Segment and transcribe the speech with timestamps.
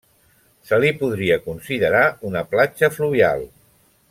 [0.69, 3.47] Se li podria considerar una platja fluvial.